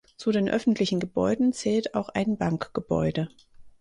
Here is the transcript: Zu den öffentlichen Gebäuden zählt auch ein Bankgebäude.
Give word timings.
Zu 0.17 0.31
den 0.31 0.49
öffentlichen 0.49 0.99
Gebäuden 0.99 1.53
zählt 1.53 1.93
auch 1.93 2.09
ein 2.09 2.35
Bankgebäude. 2.35 3.29